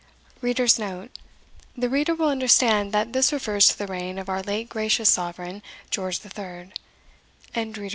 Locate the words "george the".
5.91-6.29